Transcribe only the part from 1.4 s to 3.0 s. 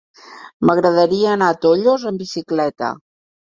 a Tollos amb bicicleta.